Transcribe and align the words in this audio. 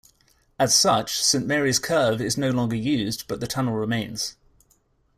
As 0.57 0.73
such, 0.73 1.23
Saint 1.23 1.45
Mary's 1.45 1.77
Curve 1.77 2.21
is 2.21 2.35
no 2.35 2.49
longer 2.49 2.75
used, 2.75 3.27
but 3.27 3.39
the 3.39 3.45
tunnel 3.45 3.75
remains. 3.75 4.35